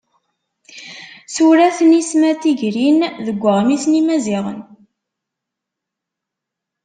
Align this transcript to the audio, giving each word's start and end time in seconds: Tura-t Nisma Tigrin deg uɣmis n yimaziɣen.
Tura-t 1.33 1.79
Nisma 1.89 2.31
Tigrin 2.41 2.99
deg 3.25 3.41
uɣmis 3.49 3.83
n 3.87 3.97
yimaziɣen. 3.97 4.59